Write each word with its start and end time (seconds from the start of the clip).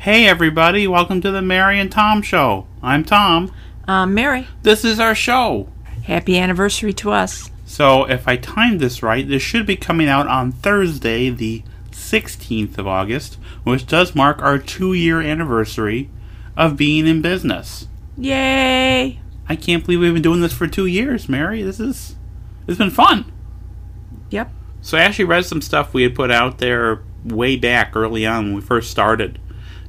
Hey, 0.00 0.26
everybody, 0.26 0.86
welcome 0.86 1.20
to 1.20 1.30
the 1.30 1.42
Mary 1.42 1.78
and 1.78 1.92
Tom 1.92 2.22
Show. 2.22 2.66
I'm 2.82 3.04
Tom. 3.04 3.52
Um, 3.86 4.14
Mary, 4.14 4.46
This 4.62 4.84
is 4.84 4.98
our 4.98 5.14
show. 5.14 5.68
happy 6.04 6.38
anniversary 6.38 6.92
to 6.94 7.10
us. 7.12 7.50
So, 7.66 8.04
if 8.06 8.26
I 8.26 8.36
timed 8.36 8.80
this 8.80 9.02
right, 9.02 9.28
this 9.28 9.42
should 9.42 9.66
be 9.66 9.76
coming 9.76 10.08
out 10.08 10.26
on 10.26 10.52
Thursday, 10.52 11.28
the 11.28 11.62
16th 11.92 12.78
of 12.78 12.86
August, 12.86 13.34
which 13.62 13.86
does 13.86 14.14
mark 14.14 14.40
our 14.42 14.58
two 14.58 14.94
year 14.94 15.20
anniversary 15.20 16.08
of 16.56 16.76
being 16.76 17.06
in 17.06 17.20
business. 17.20 17.86
Yay! 18.16 19.20
I 19.48 19.56
can't 19.56 19.84
believe 19.84 20.00
we've 20.00 20.14
been 20.14 20.22
doing 20.22 20.40
this 20.40 20.52
for 20.52 20.66
two 20.66 20.86
years, 20.86 21.28
Mary. 21.28 21.62
This 21.62 21.78
is. 21.78 22.16
It's 22.66 22.78
been 22.78 22.90
fun. 22.90 23.30
Yep. 24.30 24.50
So 24.80 24.96
I 24.96 25.02
actually 25.02 25.24
read 25.26 25.44
some 25.44 25.60
stuff 25.60 25.92
we 25.92 26.04
had 26.04 26.14
put 26.14 26.30
out 26.30 26.56
there 26.58 27.02
way 27.24 27.56
back 27.56 27.94
early 27.94 28.24
on 28.26 28.46
when 28.46 28.54
we 28.54 28.60
first 28.62 28.90
started, 28.90 29.38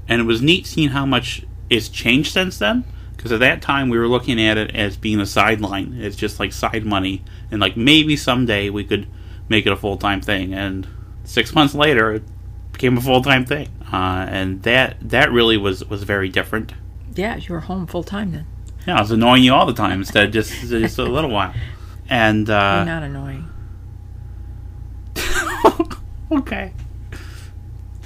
and 0.07 0.21
it 0.21 0.25
was 0.25 0.41
neat 0.41 0.65
seeing 0.65 0.89
how 0.89 1.05
much 1.05 1.43
it's 1.69 1.89
changed 1.89 2.33
since 2.33 2.57
then. 2.57 2.83
Because 3.15 3.31
at 3.31 3.39
that 3.41 3.61
time 3.61 3.89
we 3.89 3.99
were 3.99 4.07
looking 4.07 4.41
at 4.41 4.57
it 4.57 4.75
as 4.75 4.97
being 4.97 5.19
a 5.19 5.25
sideline, 5.27 5.97
it's 5.99 6.15
just 6.15 6.39
like 6.39 6.51
side 6.51 6.85
money, 6.85 7.23
and 7.51 7.61
like 7.61 7.77
maybe 7.77 8.17
someday 8.17 8.69
we 8.69 8.83
could 8.83 9.07
make 9.47 9.65
it 9.67 9.71
a 9.71 9.75
full 9.75 9.97
time 9.97 10.21
thing. 10.21 10.53
And 10.53 10.87
six 11.23 11.53
months 11.53 11.75
later, 11.75 12.13
it 12.13 12.23
became 12.71 12.97
a 12.97 13.01
full 13.01 13.21
time 13.21 13.45
thing, 13.45 13.69
uh, 13.93 14.25
and 14.27 14.63
that 14.63 14.97
that 15.01 15.31
really 15.31 15.57
was 15.57 15.85
was 15.85 16.01
very 16.01 16.29
different. 16.29 16.73
Yeah, 17.13 17.35
you 17.35 17.53
were 17.53 17.59
home 17.59 17.85
full 17.85 18.03
time 18.03 18.31
then. 18.31 18.47
Yeah, 18.87 18.97
I 18.97 19.01
was 19.01 19.11
annoying 19.11 19.43
you 19.43 19.53
all 19.53 19.67
the 19.67 19.73
time 19.73 19.99
instead 19.99 20.25
of 20.25 20.33
just 20.33 20.51
just 20.61 20.97
a 20.97 21.03
little 21.03 21.29
while. 21.29 21.53
And 22.09 22.47
You're 22.47 22.57
uh, 22.57 22.83
not 22.83 23.03
annoying. 23.03 23.47
okay, 26.31 26.73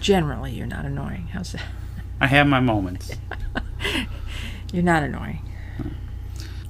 Generally, 0.06 0.52
you're 0.52 0.68
not 0.68 0.86
annoying. 0.86 1.30
How's 1.34 1.54
that? 1.54 1.64
I 2.20 2.28
have 2.28 2.48
my 2.48 2.60
moments. 2.60 3.12
You're 4.74 4.84
not 4.84 5.04
annoying. 5.04 5.42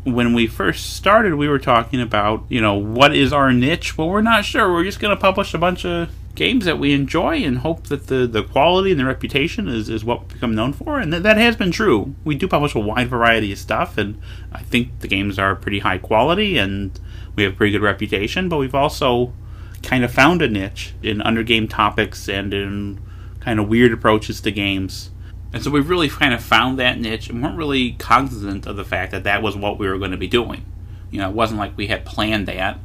when 0.03 0.33
we 0.33 0.47
first 0.47 0.95
started, 0.95 1.35
we 1.35 1.47
were 1.47 1.59
talking 1.59 2.01
about, 2.01 2.45
you 2.49 2.61
know, 2.61 2.75
what 2.75 3.15
is 3.15 3.33
our 3.33 3.51
niche? 3.53 3.97
Well, 3.97 4.09
we're 4.09 4.21
not 4.21 4.45
sure. 4.45 4.71
We're 4.71 4.83
just 4.83 4.99
going 4.99 5.15
to 5.15 5.19
publish 5.19 5.53
a 5.53 5.57
bunch 5.57 5.85
of 5.85 6.09
games 6.35 6.65
that 6.65 6.77
we 6.77 6.93
enjoy 6.93 7.37
and 7.37 7.59
hope 7.59 7.87
that 7.87 8.07
the, 8.07 8.27
the 8.27 8.43
quality 8.43 8.91
and 8.91 8.99
the 8.99 9.05
reputation 9.05 9.67
is, 9.67 9.89
is 9.89 10.03
what 10.03 10.21
we 10.21 10.33
become 10.33 10.53
known 10.53 10.73
for. 10.73 10.99
And 10.99 11.11
th- 11.11 11.23
that 11.23 11.37
has 11.37 11.55
been 11.55 11.71
true. 11.71 12.13
We 12.23 12.35
do 12.35 12.47
publish 12.47 12.75
a 12.75 12.79
wide 12.79 13.07
variety 13.07 13.51
of 13.53 13.57
stuff, 13.57 13.97
and 13.97 14.21
I 14.51 14.61
think 14.61 14.99
the 14.99 15.07
games 15.07 15.39
are 15.39 15.55
pretty 15.55 15.79
high 15.79 15.97
quality 15.97 16.57
and 16.57 16.99
we 17.35 17.43
have 17.43 17.53
a 17.53 17.55
pretty 17.55 17.71
good 17.71 17.81
reputation, 17.81 18.49
but 18.49 18.57
we've 18.57 18.75
also 18.75 19.33
kind 19.81 20.03
of 20.03 20.11
found 20.11 20.41
a 20.41 20.47
niche 20.47 20.93
in 21.01 21.19
undergame 21.19 21.69
topics 21.69 22.27
and 22.27 22.53
in 22.53 22.99
kind 23.39 23.59
of 23.59 23.67
weird 23.67 23.93
approaches 23.93 24.41
to 24.41 24.51
games. 24.51 25.11
And 25.55 25.63
so 25.63 25.71
we've 25.71 25.87
really 25.87 26.09
kind 26.09 26.33
of 26.33 26.43
found 26.43 26.77
that 26.79 26.99
niche 26.99 27.29
and 27.29 27.41
weren't 27.41 27.57
really 27.57 27.93
cognizant 27.93 28.67
of 28.67 28.75
the 28.75 28.83
fact 28.83 29.13
that 29.13 29.23
that 29.23 29.41
was 29.41 29.55
what 29.55 29.79
we 29.79 29.87
were 29.87 29.97
going 29.97 30.11
to 30.11 30.17
be 30.17 30.27
doing. 30.27 30.65
You 31.09 31.19
know, 31.19 31.29
it 31.29 31.33
wasn't 31.33 31.61
like 31.61 31.77
we 31.77 31.87
had 31.87 32.03
planned 32.03 32.45
that 32.49 32.77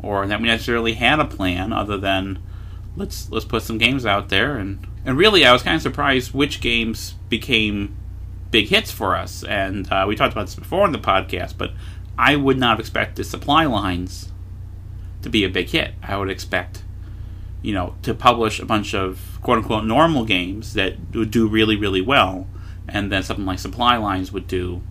or 0.00 0.26
that 0.26 0.40
we 0.40 0.48
necessarily 0.48 0.94
had 0.94 1.20
a 1.20 1.26
plan 1.26 1.70
other 1.70 1.98
than 1.98 2.42
let's 2.96 3.30
let's 3.30 3.44
put 3.44 3.62
some 3.62 3.76
games 3.76 4.06
out 4.06 4.30
there 4.30 4.56
and 4.56 4.86
and 5.04 5.18
really 5.18 5.44
I 5.44 5.52
was 5.52 5.62
kind 5.62 5.76
of 5.76 5.82
surprised 5.82 6.32
which 6.32 6.62
games 6.62 7.12
became 7.28 7.94
big 8.50 8.68
hits 8.68 8.90
for 8.90 9.14
us. 9.14 9.44
And 9.44 9.92
uh, 9.92 10.06
we 10.08 10.16
talked 10.16 10.32
about 10.32 10.46
this 10.46 10.54
before 10.54 10.86
in 10.86 10.92
the 10.92 10.98
podcast, 10.98 11.58
but 11.58 11.72
I 12.16 12.36
would 12.36 12.58
not 12.58 12.80
expect 12.80 13.16
the 13.16 13.24
supply 13.24 13.66
lines 13.66 14.32
to 15.20 15.28
be 15.28 15.44
a 15.44 15.50
big 15.50 15.68
hit. 15.68 15.92
I 16.02 16.16
would 16.16 16.30
expect 16.30 16.83
you 17.64 17.72
know, 17.72 17.94
to 18.02 18.12
publish 18.12 18.60
a 18.60 18.66
bunch 18.66 18.94
of 18.94 19.38
quote 19.40 19.56
unquote 19.56 19.84
normal 19.84 20.26
games 20.26 20.74
that 20.74 20.96
would 21.14 21.30
do 21.30 21.48
really, 21.48 21.76
really 21.76 22.02
well, 22.02 22.46
and 22.86 23.10
then 23.10 23.22
something 23.22 23.46
like 23.46 23.58
Supply 23.58 23.96
Lines 23.96 24.30
would 24.30 24.46
do 24.46 24.82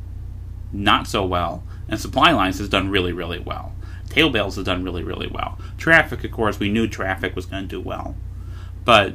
not 0.71 1.05
so 1.07 1.23
well, 1.23 1.63
and 1.87 1.99
Supply 1.99 2.31
Lines 2.31 2.57
has 2.57 2.67
done 2.67 2.89
really, 2.89 3.13
really 3.13 3.37
well. 3.37 3.73
Table 4.09 4.31
Battles 4.31 4.55
has 4.55 4.65
done 4.65 4.83
really, 4.83 5.03
really 5.03 5.27
well. 5.27 5.59
Traffic, 5.77 6.23
of 6.23 6.31
course, 6.31 6.59
we 6.59 6.67
knew 6.67 6.87
Traffic 6.87 7.35
was 7.35 7.45
going 7.45 7.61
to 7.61 7.69
do 7.69 7.79
well, 7.79 8.15
but 8.83 9.13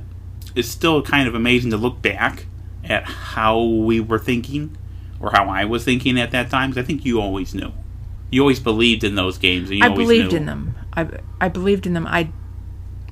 it's 0.54 0.68
still 0.68 1.02
kind 1.02 1.26
of 1.26 1.34
amazing 1.34 1.72
to 1.72 1.76
look 1.76 2.00
back 2.00 2.46
at 2.84 3.04
how 3.04 3.60
we 3.60 3.98
were 3.98 4.20
thinking, 4.20 4.78
or 5.18 5.32
how 5.32 5.48
I 5.48 5.64
was 5.64 5.84
thinking 5.84 6.16
at 6.20 6.30
that 6.30 6.48
time, 6.48 6.70
because 6.70 6.84
I 6.84 6.86
think 6.86 7.04
you 7.04 7.20
always 7.20 7.56
knew. 7.56 7.72
You 8.30 8.42
always 8.42 8.60
believed 8.60 9.02
in 9.02 9.16
those 9.16 9.36
games. 9.36 9.68
And 9.68 9.80
you 9.80 9.84
I 9.84 9.88
always 9.88 10.06
believed 10.06 10.30
knew. 10.30 10.38
in 10.38 10.46
them. 10.46 10.76
I, 10.92 11.08
I 11.40 11.48
believed 11.48 11.86
in 11.86 11.94
them. 11.94 12.06
I, 12.06 12.30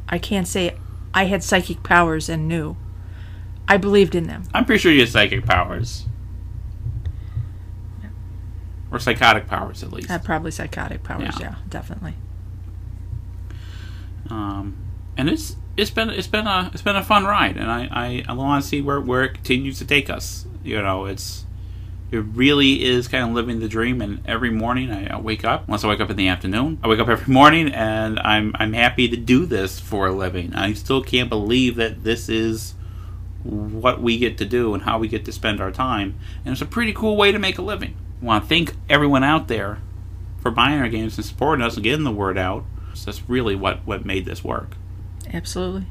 I 0.08 0.18
can't 0.18 0.46
say 0.46 0.76
I 1.12 1.24
had 1.24 1.42
psychic 1.42 1.82
powers 1.82 2.28
and 2.28 2.46
knew. 2.46 2.76
I 3.68 3.76
believed 3.78 4.14
in 4.14 4.26
them. 4.26 4.44
I'm 4.54 4.64
pretty 4.64 4.80
sure 4.80 4.92
you 4.92 5.00
had 5.00 5.08
psychic 5.08 5.44
powers. 5.44 6.06
Or 8.90 9.00
psychotic 9.00 9.48
powers, 9.48 9.82
at 9.82 9.92
least. 9.92 10.10
I 10.10 10.18
probably 10.18 10.52
psychotic 10.52 11.02
powers. 11.02 11.34
Yeah. 11.40 11.48
Yeah, 11.48 11.54
definitely. 11.68 12.14
Um, 14.30 14.76
and 15.16 15.28
it's 15.28 15.56
it's 15.76 15.90
been 15.90 16.10
it's 16.10 16.26
been 16.28 16.46
a 16.46 16.70
it's 16.72 16.82
been 16.82 16.96
a 16.96 17.02
fun 17.02 17.24
ride, 17.24 17.56
and 17.56 17.70
I 17.70 17.88
I, 17.90 18.24
I 18.28 18.32
want 18.34 18.62
to 18.62 18.68
see 18.68 18.80
where 18.80 19.00
where 19.00 19.24
it 19.24 19.34
continues 19.34 19.78
to 19.78 19.84
take 19.84 20.08
us. 20.08 20.46
You 20.62 20.80
know, 20.82 21.06
it's 21.06 21.45
it 22.10 22.18
really 22.18 22.84
is 22.84 23.08
kind 23.08 23.24
of 23.24 23.30
living 23.30 23.60
the 23.60 23.68
dream. 23.68 24.00
And 24.00 24.20
every 24.26 24.50
morning 24.50 24.90
I, 24.90 25.18
wake 25.18 25.44
up, 25.44 25.66
unless 25.66 25.84
I 25.84 25.88
wake 25.88 26.00
up 26.00 26.10
in 26.10 26.16
the 26.16 26.28
afternoon, 26.28 26.78
I 26.82 26.88
wake 26.88 27.00
up 27.00 27.08
every 27.08 27.32
morning, 27.32 27.68
and 27.68 28.18
I'm 28.20 28.54
I'm 28.58 28.72
happy 28.72 29.08
to 29.08 29.16
do 29.16 29.46
this 29.46 29.80
for 29.80 30.06
a 30.06 30.12
living. 30.12 30.54
I 30.54 30.72
still 30.72 31.02
can't 31.02 31.28
believe 31.28 31.76
that 31.76 32.04
this 32.04 32.28
is 32.28 32.74
what 33.42 34.02
we 34.02 34.18
get 34.18 34.38
to 34.38 34.44
do 34.44 34.74
and 34.74 34.82
how 34.82 34.98
we 34.98 35.08
get 35.08 35.24
to 35.24 35.32
spend 35.32 35.60
our 35.60 35.70
time. 35.70 36.18
And 36.44 36.52
it's 36.52 36.62
a 36.62 36.66
pretty 36.66 36.92
cool 36.92 37.16
way 37.16 37.32
to 37.32 37.38
make 37.38 37.58
a 37.58 37.62
living. 37.62 37.96
I 38.20 38.24
want 38.24 38.44
to 38.44 38.48
thank 38.48 38.74
everyone 38.88 39.22
out 39.22 39.48
there 39.48 39.78
for 40.40 40.50
buying 40.50 40.80
our 40.80 40.88
games 40.88 41.16
and 41.16 41.24
supporting 41.24 41.64
us 41.64 41.74
and 41.74 41.84
getting 41.84 42.04
the 42.04 42.10
word 42.10 42.38
out. 42.38 42.64
So 42.94 43.06
that's 43.06 43.28
really 43.28 43.54
what, 43.54 43.86
what 43.86 44.04
made 44.04 44.24
this 44.24 44.42
work. 44.42 44.76
Absolutely. 45.32 45.86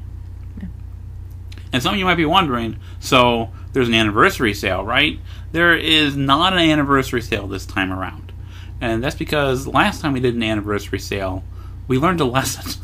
And 1.76 1.82
some 1.82 1.92
of 1.92 1.98
you 1.98 2.06
might 2.06 2.14
be 2.14 2.24
wondering 2.24 2.78
so 3.00 3.50
there's 3.74 3.88
an 3.88 3.92
anniversary 3.92 4.54
sale, 4.54 4.82
right? 4.82 5.20
There 5.52 5.76
is 5.76 6.16
not 6.16 6.54
an 6.54 6.58
anniversary 6.58 7.20
sale 7.20 7.46
this 7.46 7.66
time 7.66 7.92
around. 7.92 8.32
And 8.80 9.04
that's 9.04 9.14
because 9.14 9.66
last 9.66 10.00
time 10.00 10.14
we 10.14 10.20
did 10.20 10.34
an 10.34 10.42
anniversary 10.42 10.98
sale, 10.98 11.44
we 11.86 11.98
learned 11.98 12.22
a 12.22 12.24
lesson. 12.24 12.80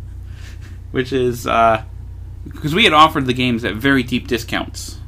Which 0.90 1.14
is 1.14 1.46
uh, 1.46 1.84
because 2.44 2.74
we 2.74 2.84
had 2.84 2.92
offered 2.92 3.24
the 3.24 3.32
games 3.32 3.64
at 3.64 3.74
very 3.74 4.02
deep 4.02 4.28
discounts. 4.28 4.98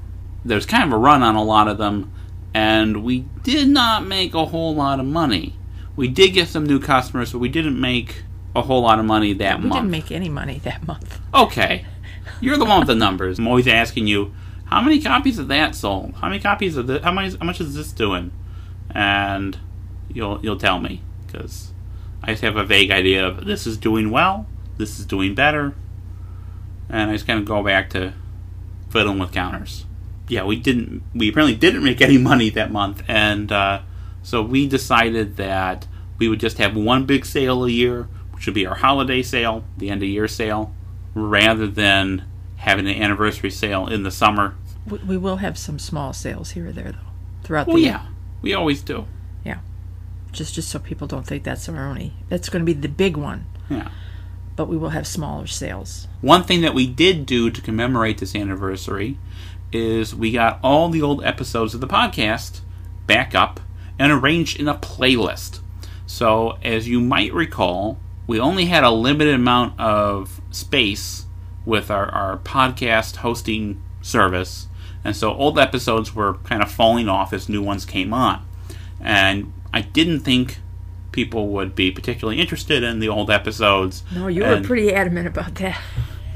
There's 0.42 0.64
kind 0.64 0.82
of 0.84 0.90
a 0.90 0.96
run 0.96 1.22
on 1.22 1.34
a 1.34 1.44
lot 1.44 1.68
of 1.68 1.76
them, 1.76 2.10
and 2.54 3.04
we 3.04 3.26
did 3.42 3.68
not 3.68 4.06
make 4.06 4.32
a 4.32 4.46
whole 4.46 4.74
lot 4.74 5.00
of 5.00 5.04
money. 5.04 5.54
We 5.96 6.08
did 6.08 6.32
get 6.32 6.48
some 6.48 6.64
new 6.64 6.80
customers, 6.80 7.32
but 7.32 7.40
we 7.40 7.50
didn't 7.50 7.78
make 7.78 8.22
a 8.54 8.62
whole 8.62 8.80
lot 8.80 8.98
of 8.98 9.04
money 9.04 9.34
that 9.34 9.58
We 9.58 9.68
month. 9.68 9.74
We 9.74 9.80
didn't 9.80 9.90
make 9.90 10.12
any 10.12 10.30
money 10.30 10.60
that 10.60 10.86
month. 10.86 11.20
Okay. 11.34 11.84
You're 12.40 12.56
the 12.56 12.64
one 12.64 12.80
with 12.80 12.88
the 12.88 12.94
numbers. 12.94 13.38
I'm 13.38 13.48
always 13.48 13.68
asking 13.68 14.06
you, 14.06 14.34
how 14.66 14.80
many 14.80 15.00
copies 15.00 15.38
of 15.38 15.48
that 15.48 15.74
sold? 15.74 16.14
How 16.16 16.28
many 16.28 16.40
copies 16.40 16.76
of 16.76 16.86
this? 16.86 17.02
How 17.02 17.12
many? 17.12 17.36
How 17.36 17.46
much 17.46 17.60
is 17.60 17.74
this 17.74 17.92
doing? 17.92 18.32
And 18.90 19.58
you'll 20.12 20.40
you'll 20.42 20.58
tell 20.58 20.80
me 20.80 21.02
because 21.26 21.72
I 22.22 22.32
just 22.32 22.42
have 22.42 22.56
a 22.56 22.64
vague 22.64 22.90
idea 22.90 23.26
of 23.26 23.44
this 23.44 23.66
is 23.66 23.76
doing 23.76 24.10
well, 24.10 24.46
this 24.76 24.98
is 24.98 25.06
doing 25.06 25.34
better, 25.34 25.74
and 26.88 27.10
I 27.10 27.14
just 27.14 27.26
kind 27.26 27.38
of 27.38 27.44
go 27.44 27.62
back 27.62 27.90
to 27.90 28.14
fiddling 28.90 29.18
with 29.18 29.32
counters. 29.32 29.86
Yeah, 30.28 30.44
we 30.44 30.56
didn't. 30.56 31.02
We 31.14 31.28
apparently 31.28 31.56
didn't 31.56 31.84
make 31.84 32.00
any 32.00 32.18
money 32.18 32.50
that 32.50 32.72
month, 32.72 33.02
and 33.06 33.52
uh, 33.52 33.82
so 34.22 34.42
we 34.42 34.66
decided 34.66 35.36
that 35.36 35.86
we 36.18 36.28
would 36.28 36.40
just 36.40 36.58
have 36.58 36.76
one 36.76 37.06
big 37.06 37.24
sale 37.24 37.64
a 37.64 37.70
year, 37.70 38.08
which 38.32 38.46
would 38.46 38.54
be 38.54 38.66
our 38.66 38.74
holiday 38.74 39.22
sale, 39.22 39.64
the 39.76 39.90
end 39.90 40.02
of 40.02 40.08
year 40.08 40.26
sale, 40.26 40.74
rather 41.16 41.66
than 41.66 42.24
having 42.56 42.86
an 42.86 43.02
anniversary 43.02 43.50
sale 43.50 43.86
in 43.86 44.02
the 44.02 44.10
summer. 44.10 44.54
We, 44.86 44.98
we 44.98 45.16
will 45.16 45.38
have 45.38 45.56
some 45.58 45.78
small 45.78 46.12
sales 46.12 46.50
here 46.52 46.68
or 46.68 46.72
there 46.72 46.92
though, 46.92 46.98
throughout 47.42 47.66
Well, 47.66 47.76
the 47.76 47.82
year. 47.82 47.90
yeah, 47.92 48.06
we 48.42 48.54
always 48.54 48.82
do. 48.82 49.06
yeah. 49.44 49.58
Just 50.32 50.54
just 50.54 50.68
so 50.68 50.78
people 50.78 51.06
don't 51.06 51.26
think 51.26 51.42
that's 51.44 51.68
our 51.68 51.88
only. 51.88 52.12
That's 52.28 52.48
going 52.50 52.60
to 52.60 52.66
be 52.66 52.78
the 52.78 52.88
big 52.88 53.16
one, 53.16 53.46
Yeah. 53.70 53.88
but 54.54 54.68
we 54.68 54.76
will 54.76 54.90
have 54.90 55.06
smaller 55.06 55.46
sales. 55.46 56.06
One 56.20 56.42
thing 56.44 56.60
that 56.60 56.74
we 56.74 56.86
did 56.86 57.24
do 57.24 57.50
to 57.50 57.60
commemorate 57.62 58.18
this 58.18 58.34
anniversary 58.34 59.18
is 59.72 60.14
we 60.14 60.30
got 60.32 60.60
all 60.62 60.90
the 60.90 61.00
old 61.02 61.24
episodes 61.24 61.74
of 61.74 61.80
the 61.80 61.86
podcast 61.88 62.60
back 63.06 63.34
up 63.34 63.60
and 63.98 64.12
arranged 64.12 64.60
in 64.60 64.68
a 64.68 64.74
playlist. 64.74 65.60
So, 66.06 66.58
as 66.62 66.86
you 66.86 67.00
might 67.00 67.32
recall, 67.32 67.98
we 68.26 68.40
only 68.40 68.66
had 68.66 68.84
a 68.84 68.90
limited 68.90 69.34
amount 69.34 69.78
of 69.78 70.40
space 70.50 71.26
with 71.64 71.90
our, 71.90 72.08
our 72.08 72.38
podcast 72.38 73.16
hosting 73.16 73.82
service, 74.02 74.68
and 75.04 75.14
so 75.14 75.32
old 75.32 75.58
episodes 75.58 76.14
were 76.14 76.34
kind 76.38 76.62
of 76.62 76.70
falling 76.70 77.08
off 77.08 77.32
as 77.32 77.48
new 77.48 77.62
ones 77.62 77.84
came 77.84 78.12
on. 78.12 78.46
And 79.00 79.52
I 79.72 79.82
didn't 79.82 80.20
think 80.20 80.58
people 81.12 81.48
would 81.48 81.74
be 81.74 81.90
particularly 81.90 82.40
interested 82.40 82.82
in 82.82 82.98
the 82.98 83.08
old 83.08 83.30
episodes. 83.30 84.02
No, 84.14 84.28
you 84.28 84.42
were 84.42 84.60
pretty 84.60 84.92
adamant 84.92 85.26
about 85.26 85.54
that. 85.56 85.80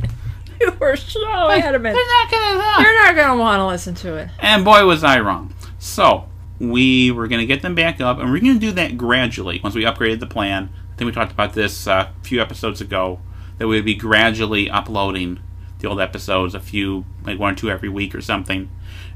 you, 0.60 0.72
We're 0.78 0.96
so 0.96 1.50
adamant. 1.50 1.96
They're 1.96 2.06
not 2.06 2.30
gonna. 2.30 2.82
You're 2.82 3.04
not 3.04 3.16
gonna 3.16 3.40
want 3.40 3.60
to 3.60 3.66
listen 3.66 3.94
to 3.96 4.16
it. 4.16 4.28
And 4.38 4.64
boy, 4.64 4.84
was 4.86 5.02
I 5.04 5.20
wrong. 5.20 5.54
So, 5.78 6.28
we 6.60 7.10
were 7.10 7.26
going 7.26 7.40
to 7.40 7.46
get 7.46 7.62
them 7.62 7.74
back 7.74 8.00
up, 8.00 8.18
and 8.18 8.30
we're 8.30 8.40
going 8.40 8.54
to 8.54 8.60
do 8.60 8.72
that 8.72 8.96
gradually 8.96 9.60
once 9.64 9.74
we 9.74 9.82
upgraded 9.84 10.20
the 10.20 10.26
plan. 10.26 10.68
Think 11.00 11.06
we 11.06 11.14
talked 11.14 11.32
about 11.32 11.54
this 11.54 11.86
uh, 11.86 12.10
a 12.14 12.24
few 12.24 12.42
episodes 12.42 12.82
ago, 12.82 13.20
that 13.56 13.66
we 13.66 13.76
would 13.76 13.86
be 13.86 13.94
gradually 13.94 14.68
uploading 14.68 15.40
the 15.78 15.88
old 15.88 15.98
episodes, 15.98 16.54
a 16.54 16.60
few, 16.60 17.06
like 17.24 17.38
one 17.38 17.54
or 17.54 17.56
two 17.56 17.70
every 17.70 17.88
week 17.88 18.14
or 18.14 18.20
something. 18.20 18.68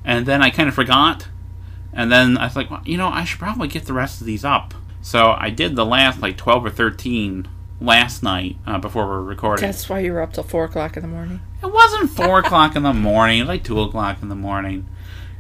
And 0.03 0.25
then 0.25 0.41
I 0.41 0.49
kind 0.49 0.67
of 0.67 0.75
forgot, 0.75 1.29
and 1.93 2.11
then 2.11 2.39
I 2.39 2.47
was 2.47 2.57
like, 2.57 2.71
well, 2.71 2.81
you 2.87 2.97
know, 2.97 3.09
I 3.09 3.25
should 3.25 3.39
probably 3.39 3.69
get 3.69 3.85
the 3.85 3.93
rest 3.93 4.23
of 4.23 4.27
these 4.27 4.47
up. 4.47 4.73
So 5.03 5.37
I 5.37 5.51
did 5.51 5.77
the 5.77 5.85
last, 5.85 6.23
like, 6.23 6.39
12 6.39 6.65
or 6.65 6.71
13 6.71 7.49
last 7.83 8.23
night 8.23 8.57
uh, 8.67 8.79
before 8.79 9.05
we 9.05 9.11
were 9.11 9.23
recording. 9.23 9.67
That's 9.67 9.87
why 9.87 9.99
you 9.99 10.15
were 10.15 10.23
up 10.23 10.33
till 10.33 10.43
four 10.43 10.65
o'clock 10.65 10.97
in 10.97 11.03
the 11.03 11.09
morning. 11.09 11.43
It 11.63 11.71
wasn't 11.71 12.09
four 12.13 12.39
o'clock 12.39 12.77
in 12.77 12.83
the 12.83 12.95
morning. 12.95 13.41
It 13.41 13.43
was 13.43 13.49
like 13.49 13.65
two 13.65 13.79
o'clock 13.83 14.23
in 14.23 14.31
the 14.31 14.35
morning. 14.35 14.89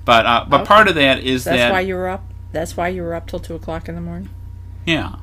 But 0.04 0.26
uh, 0.26 0.44
but 0.46 0.66
part 0.66 0.88
of 0.88 0.96
that 0.96 1.20
is 1.20 1.44
That's 1.44 1.56
that 1.56 1.72
why 1.72 1.80
you 1.80 1.94
were 1.94 2.08
up. 2.08 2.22
That's 2.52 2.76
why 2.76 2.88
you 2.88 3.00
were 3.00 3.14
up 3.14 3.28
till 3.28 3.40
two 3.40 3.54
o'clock 3.54 3.88
in 3.88 3.94
the 3.94 4.02
morning. 4.02 4.28
yeah. 4.84 5.16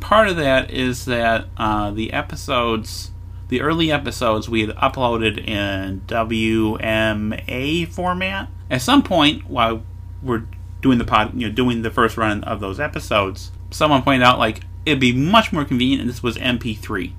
Part 0.00 0.28
of 0.28 0.36
that 0.36 0.70
is 0.70 1.04
that 1.04 1.46
uh, 1.56 1.90
the 1.90 2.12
episodes, 2.12 3.10
the 3.48 3.60
early 3.60 3.92
episodes, 3.92 4.48
we 4.48 4.62
had 4.62 4.70
uploaded 4.76 5.46
in 5.46 6.02
WMA 6.06 7.88
format. 7.88 8.48
At 8.70 8.82
some 8.82 9.02
point 9.02 9.48
while 9.48 9.82
we're 10.22 10.44
doing 10.80 10.98
the 10.98 11.04
pod, 11.04 11.34
you 11.34 11.48
know, 11.48 11.54
doing 11.54 11.82
the 11.82 11.90
first 11.90 12.16
run 12.16 12.42
of 12.44 12.60
those 12.60 12.80
episodes, 12.80 13.52
someone 13.70 14.02
pointed 14.02 14.22
out 14.24 14.38
like 14.38 14.62
it'd 14.86 15.00
be 15.00 15.12
much 15.12 15.52
more 15.52 15.64
convenient 15.64 16.02
if 16.02 16.08
this 16.08 16.22
was 16.22 16.36
MP3. 16.38 17.12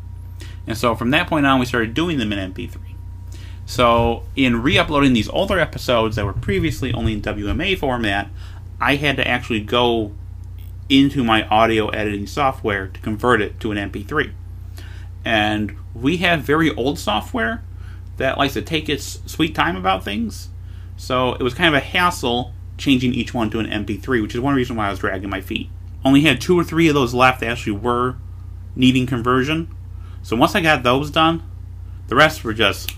And 0.68 0.78
so 0.78 0.96
from 0.96 1.12
that 1.12 1.28
point 1.28 1.46
on, 1.46 1.60
we 1.60 1.66
started 1.66 1.94
doing 1.94 2.18
them 2.18 2.34
in 2.34 2.54
MP3. 2.54 2.78
So, 3.66 4.24
in 4.36 4.62
re 4.62 4.78
uploading 4.78 5.14
these 5.14 5.30
older 5.30 5.58
episodes 5.58 6.18
that 6.18 6.26
were 6.26 6.34
previously 6.34 6.94
only 6.94 7.14
in 7.14 7.22
WMA 7.22 7.78
format, 7.78 8.30
I 8.82 8.96
had 8.96 9.16
to 9.18 9.26
actually 9.26 9.62
go 9.62 10.12
into 10.92 11.24
my 11.24 11.48
audio 11.48 11.88
editing 11.90 12.28
software 12.28 12.88
to 12.88 13.00
convert 13.00 13.42
it 13.42 13.60
to 13.62 13.72
an 13.72 13.78
MP3. 13.92 14.34
And 15.24 15.76
we 15.96 16.18
have 16.18 16.42
very 16.42 16.74
old 16.76 17.00
software 17.00 17.64
that 18.18 18.38
likes 18.38 18.54
to 18.54 18.62
take 18.62 18.90
its 18.90 19.22
sweet 19.26 19.56
time 19.56 19.76
about 19.76 20.04
things. 20.04 20.50
So, 20.98 21.34
it 21.34 21.42
was 21.42 21.54
kind 21.54 21.74
of 21.74 21.82
a 21.82 21.86
hassle 21.86 22.54
changing 22.78 23.14
each 23.14 23.34
one 23.34 23.50
to 23.52 23.60
an 23.60 23.68
MP3, 23.68 24.22
which 24.22 24.36
is 24.36 24.42
one 24.42 24.56
reason 24.56 24.76
why 24.76 24.88
I 24.88 24.92
was 24.92 25.00
dragging 25.00 25.30
my 25.30 25.42
feet. 25.42 25.70
Only 26.06 26.22
had 26.22 26.42
two 26.42 26.60
or 26.60 26.64
three 26.64 26.88
of 26.88 26.94
those 26.94 27.14
left 27.14 27.40
that 27.40 27.50
actually 27.50 27.74
were 27.74 28.18
needing 28.76 29.08
conversion. 29.08 29.74
So, 30.22 30.36
once 30.36 30.54
I 30.54 30.62
got 30.62 30.84
those 30.84 31.10
done, 31.10 31.44
the 32.08 32.16
rest 32.16 32.44
were 32.44 32.54
just 32.54 32.92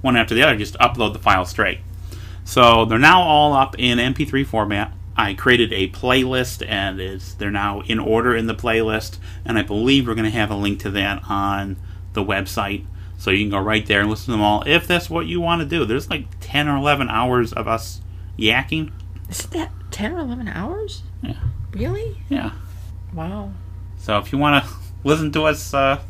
one 0.00 0.16
after 0.16 0.34
the 0.34 0.42
other, 0.42 0.56
just 0.56 0.74
upload 0.74 1.12
the 1.14 1.18
file 1.18 1.46
straight. 1.46 1.78
So 2.44 2.84
they're 2.84 2.98
now 2.98 3.22
all 3.22 3.54
up 3.54 3.74
in 3.78 3.98
MP3 3.98 4.46
format. 4.46 4.92
I 5.16 5.34
created 5.34 5.72
a 5.72 5.88
playlist, 5.90 6.66
and 6.68 7.00
it's, 7.00 7.34
they're 7.34 7.50
now 7.50 7.80
in 7.82 7.98
order 7.98 8.34
in 8.34 8.46
the 8.46 8.54
playlist. 8.54 9.18
And 9.44 9.58
I 9.58 9.62
believe 9.62 10.06
we're 10.08 10.14
going 10.14 10.24
to 10.30 10.30
have 10.38 10.50
a 10.50 10.56
link 10.56 10.80
to 10.80 10.90
that 10.90 11.22
on 11.28 11.76
the 12.14 12.24
website, 12.24 12.84
so 13.18 13.30
you 13.30 13.44
can 13.44 13.50
go 13.50 13.58
right 13.58 13.86
there 13.86 14.00
and 14.00 14.10
listen 14.10 14.26
to 14.26 14.30
them 14.32 14.42
all 14.42 14.62
if 14.66 14.86
that's 14.86 15.08
what 15.08 15.26
you 15.26 15.40
want 15.40 15.60
to 15.62 15.66
do. 15.66 15.84
There's 15.84 16.10
like 16.10 16.26
10 16.40 16.68
or 16.68 16.76
11 16.76 17.08
hours 17.08 17.52
of 17.52 17.66
us 17.68 18.00
yakking. 18.38 18.92
Isn't 19.30 19.52
that 19.52 19.70
ten 19.90 20.12
or 20.12 20.18
eleven 20.18 20.48
hours? 20.48 21.02
Yeah, 21.22 21.36
Really? 21.72 22.18
yeah. 22.28 22.50
Wow. 23.14 23.52
So 23.96 24.18
if 24.18 24.32
you 24.32 24.38
want 24.38 24.64
to 24.64 24.70
listen 25.04 25.32
to 25.32 25.44
us 25.44 25.72
uh, 25.72 26.02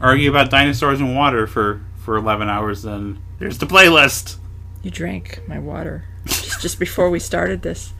argue 0.00 0.30
about 0.30 0.50
dinosaurs 0.50 1.00
and 1.00 1.16
water 1.16 1.46
for 1.46 1.80
for 1.96 2.16
11 2.16 2.48
hours, 2.48 2.82
then 2.82 3.18
there's 3.40 3.58
the 3.58 3.66
playlist. 3.66 4.36
You 4.82 4.90
drank 4.92 5.40
my 5.48 5.58
water 5.58 6.04
just 6.26 6.60
just 6.60 6.78
before 6.78 7.10
we 7.10 7.18
started 7.18 7.62
this. 7.62 7.92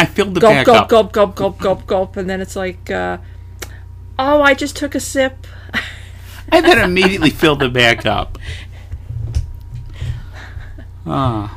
I 0.00 0.06
filled 0.06 0.34
the 0.34 0.40
Gulp, 0.40 0.64
gulp, 0.64 0.78
up. 0.78 0.88
gulp, 0.88 1.12
gulp, 1.12 1.34
gulp, 1.36 1.58
gulp, 1.58 1.86
gulp, 1.86 2.16
and 2.16 2.28
then 2.28 2.40
it's 2.40 2.56
like, 2.56 2.90
uh, 2.90 3.18
oh, 4.18 4.40
I 4.40 4.54
just 4.54 4.74
took 4.74 4.94
a 4.94 5.00
sip. 5.00 5.46
and 6.48 6.64
then 6.64 6.78
immediately 6.78 7.28
filled 7.28 7.62
it 7.62 7.74
back 7.74 8.06
up. 8.06 8.38
Uh, 11.04 11.48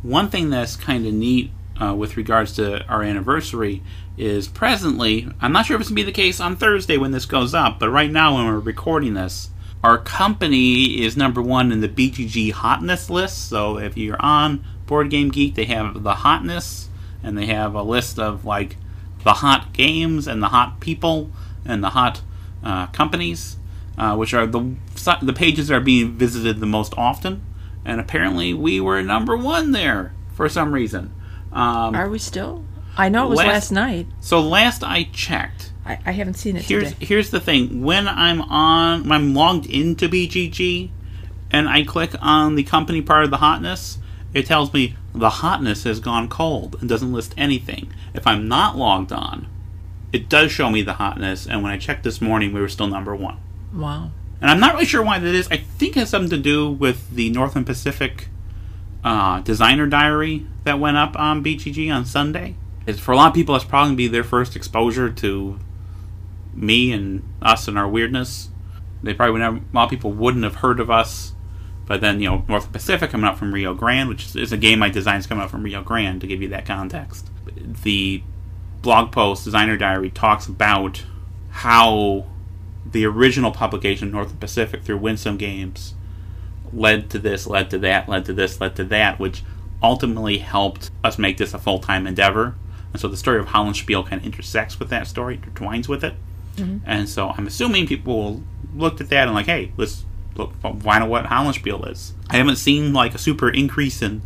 one 0.00 0.30
thing 0.30 0.48
that's 0.48 0.74
kind 0.74 1.06
of 1.06 1.12
neat 1.12 1.50
uh, 1.82 1.94
with 1.94 2.16
regards 2.16 2.52
to 2.54 2.82
our 2.86 3.02
anniversary 3.02 3.82
is 4.16 4.48
presently, 4.48 5.28
I'm 5.42 5.52
not 5.52 5.66
sure 5.66 5.74
if 5.76 5.82
it's 5.82 5.90
going 5.90 5.96
to 5.96 6.02
be 6.02 6.10
the 6.10 6.12
case 6.12 6.40
on 6.40 6.56
Thursday 6.56 6.96
when 6.96 7.10
this 7.10 7.26
goes 7.26 7.52
up, 7.52 7.78
but 7.78 7.90
right 7.90 8.10
now 8.10 8.36
when 8.36 8.46
we're 8.46 8.58
recording 8.58 9.12
this, 9.12 9.50
our 9.84 9.98
company 9.98 11.02
is 11.04 11.14
number 11.14 11.42
one 11.42 11.70
in 11.70 11.82
the 11.82 11.88
BGG 11.90 12.52
hotness 12.52 13.10
list. 13.10 13.50
So 13.50 13.78
if 13.78 13.98
you're 13.98 14.20
on 14.20 14.64
Board 14.86 15.10
Game 15.10 15.28
Geek, 15.30 15.56
they 15.56 15.64
have 15.66 16.02
the 16.02 16.14
hotness, 16.14 16.88
and 17.22 17.36
they 17.36 17.46
have 17.46 17.74
a 17.74 17.82
list 17.82 18.18
of 18.18 18.44
like 18.44 18.76
the 19.24 19.34
hot 19.34 19.72
games 19.72 20.26
and 20.26 20.42
the 20.42 20.48
hot 20.48 20.80
people 20.80 21.30
and 21.64 21.82
the 21.82 21.90
hot 21.90 22.22
uh, 22.64 22.86
companies, 22.88 23.56
uh, 23.98 24.14
which 24.16 24.34
are 24.34 24.46
the 24.46 24.74
the 25.22 25.32
pages 25.32 25.68
that 25.68 25.76
are 25.76 25.80
being 25.80 26.12
visited 26.12 26.60
the 26.60 26.66
most 26.66 26.92
often. 26.96 27.44
And 27.84 28.00
apparently, 28.00 28.54
we 28.54 28.80
were 28.80 29.02
number 29.02 29.36
one 29.36 29.72
there 29.72 30.12
for 30.34 30.48
some 30.48 30.72
reason. 30.72 31.12
Um, 31.52 31.94
Are 31.94 32.08
we 32.08 32.18
still? 32.18 32.64
I 32.96 33.08
know 33.08 33.26
it 33.26 33.30
was 33.30 33.38
Last- 33.38 33.48
last, 33.48 33.72
night. 33.72 34.06
so 34.20 34.40
last 34.40 34.84
I 34.84 35.04
checked, 35.12 35.72
I, 35.84 35.98
I 36.06 36.12
haven't 36.12 36.34
seen 36.34 36.56
it 36.56 36.64
here's 36.64 36.92
today. 36.92 37.06
here's 37.06 37.30
the 37.30 37.40
thing: 37.40 37.82
when 37.82 38.06
I'm 38.06 38.40
on, 38.42 39.02
when 39.04 39.12
I'm 39.12 39.34
logged 39.34 39.66
into 39.66 40.08
BGG, 40.08 40.90
and 41.50 41.68
I 41.68 41.82
click 41.84 42.10
on 42.20 42.54
the 42.54 42.62
company 42.62 43.02
part 43.02 43.24
of 43.24 43.30
the 43.30 43.38
hotness, 43.38 43.98
it 44.34 44.46
tells 44.46 44.72
me 44.72 44.94
the 45.14 45.30
hotness 45.30 45.84
has 45.84 46.00
gone 46.00 46.28
cold 46.28 46.76
and 46.80 46.88
doesn't 46.88 47.12
list 47.12 47.34
anything. 47.36 47.92
If 48.14 48.26
I'm 48.26 48.48
not 48.48 48.76
logged 48.76 49.12
on, 49.12 49.46
it 50.12 50.28
does 50.28 50.52
show 50.52 50.70
me 50.70 50.82
the 50.82 50.94
hotness, 50.94 51.46
and 51.46 51.62
when 51.62 51.72
I 51.72 51.78
checked 51.78 52.04
this 52.04 52.20
morning, 52.20 52.52
we 52.52 52.60
were 52.60 52.68
still 52.68 52.86
number 52.86 53.14
one. 53.16 53.38
Wow. 53.72 54.10
And 54.40 54.50
I'm 54.50 54.60
not 54.60 54.74
really 54.74 54.86
sure 54.86 55.02
why 55.02 55.18
that 55.18 55.34
is. 55.34 55.48
I 55.50 55.56
think 55.56 55.96
it 55.96 56.00
has 56.00 56.10
something 56.10 56.30
to 56.30 56.38
do 56.38 56.70
with 56.70 57.10
the 57.14 57.30
Northern 57.30 57.64
Pacific 57.64 58.28
uh, 59.04 59.40
designer 59.40 59.86
diary 59.86 60.46
that 60.64 60.78
went 60.78 60.96
up 60.96 61.18
on 61.18 61.42
BGG 61.42 61.92
on 61.94 62.04
Sunday. 62.04 62.56
It's, 62.86 62.98
for 62.98 63.12
a 63.12 63.16
lot 63.16 63.28
of 63.28 63.34
people, 63.34 63.54
it's 63.54 63.64
probably 63.64 63.94
be 63.94 64.08
their 64.08 64.24
first 64.24 64.56
exposure 64.56 65.10
to 65.10 65.58
me 66.54 66.92
and 66.92 67.22
us 67.40 67.68
and 67.68 67.78
our 67.78 67.88
weirdness. 67.88 68.50
They 69.02 69.14
probably 69.14 69.32
would 69.32 69.40
never, 69.40 69.56
a 69.56 69.74
lot 69.74 69.84
of 69.84 69.90
people 69.90 70.12
wouldn't 70.12 70.44
have 70.44 70.56
heard 70.56 70.80
of 70.80 70.90
us. 70.90 71.32
But 71.86 72.00
then, 72.00 72.20
you 72.20 72.28
know, 72.28 72.44
Northern 72.48 72.72
Pacific 72.72 73.10
coming 73.10 73.26
up 73.26 73.38
from 73.38 73.52
Rio 73.52 73.74
Grande, 73.74 74.08
which 74.08 74.36
is 74.36 74.52
a 74.52 74.56
game 74.56 74.82
I 74.82 74.88
designed 74.88 75.28
coming 75.28 75.44
up 75.44 75.50
from 75.50 75.62
Rio 75.62 75.82
Grande, 75.82 76.20
to 76.20 76.26
give 76.26 76.40
you 76.40 76.48
that 76.48 76.64
context. 76.64 77.28
The 77.56 78.22
blog 78.82 79.12
post, 79.12 79.44
Designer 79.44 79.76
Diary, 79.76 80.10
talks 80.10 80.46
about 80.46 81.02
how 81.50 82.26
the 82.84 83.04
original 83.04 83.50
publication, 83.50 84.10
North 84.10 84.38
Pacific, 84.38 84.82
through 84.82 84.98
Winsome 84.98 85.36
Games, 85.36 85.94
led 86.72 87.10
to 87.10 87.18
this, 87.18 87.46
led 87.46 87.70
to 87.70 87.78
that, 87.78 88.08
led 88.08 88.24
to 88.26 88.32
this, 88.32 88.60
led 88.60 88.76
to 88.76 88.84
that, 88.84 89.18
which 89.18 89.42
ultimately 89.82 90.38
helped 90.38 90.90
us 91.02 91.18
make 91.18 91.36
this 91.38 91.52
a 91.54 91.58
full 91.58 91.78
time 91.78 92.06
endeavor. 92.06 92.54
And 92.92 93.00
so 93.00 93.08
the 93.08 93.16
story 93.16 93.38
of 93.38 93.46
Hollandspiel 93.46 94.06
kind 94.06 94.20
of 94.20 94.26
intersects 94.26 94.78
with 94.78 94.88
that 94.90 95.06
story, 95.06 95.38
intertwines 95.38 95.88
with 95.88 96.04
it. 96.04 96.14
Mm-hmm. 96.56 96.78
And 96.86 97.08
so 97.08 97.30
I'm 97.30 97.46
assuming 97.46 97.86
people 97.86 98.42
looked 98.74 99.00
at 99.00 99.08
that 99.10 99.26
and 99.26 99.34
like, 99.34 99.46
hey, 99.46 99.72
let's 99.76 100.04
find 100.34 100.86
out 100.86 101.08
what 101.08 101.26
Hollandspiel 101.26 101.90
is. 101.90 102.14
I 102.30 102.36
haven't 102.36 102.56
seen 102.56 102.92
like 102.92 103.14
a 103.14 103.18
super 103.18 103.50
increase 103.50 104.02
in 104.02 104.22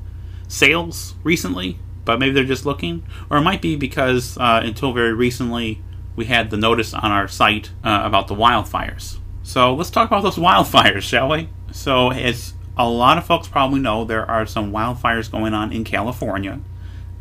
sales 0.49 1.15
recently, 1.25 1.79
but 2.05 2.19
maybe 2.19 2.33
they're 2.33 2.45
just 2.45 2.67
looking, 2.67 3.05
or 3.31 3.39
it 3.39 3.43
might 3.43 3.61
be 3.61 3.77
because 3.77 4.39
uh, 4.39 4.61
until 4.63 4.93
very 4.93 5.13
recently 5.13 5.83
we 6.15 6.27
had 6.27 6.51
the 6.51 6.57
notice 6.57 6.95
on 6.95 7.11
our 7.11 7.29
site 7.29 7.71
uh, 7.85 8.03
about 8.05 8.29
the 8.29 8.35
wildfires. 8.35 9.19
So 9.43 9.75
let's 9.75 9.91
talk 9.91 10.09
about 10.09 10.23
those 10.23 10.37
wildfires, 10.37 11.03
shall 11.03 11.29
we? 11.29 11.49
So 11.73 12.11
as 12.11 12.55
a 12.77 12.89
lot 12.89 13.19
of 13.19 13.27
folks 13.27 13.49
probably 13.49 13.81
know, 13.81 14.05
there 14.05 14.29
are 14.29 14.47
some 14.47 14.73
wildfires 14.73 15.31
going 15.31 15.55
on 15.55 15.73
in 15.73 15.85
California, 15.85 16.61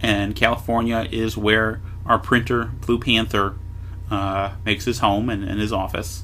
and 0.01 0.35
California 0.35 1.07
is 1.11 1.37
where 1.37 1.81
our 2.05 2.19
printer 2.19 2.65
Blue 2.65 2.99
Panther 2.99 3.55
uh, 4.11 4.53
makes 4.65 4.85
his 4.85 4.99
home 4.99 5.29
and, 5.29 5.43
and 5.43 5.59
his 5.59 5.73
office. 5.73 6.23